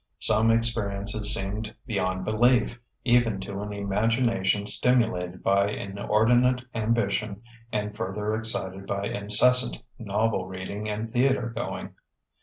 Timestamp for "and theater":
10.89-11.49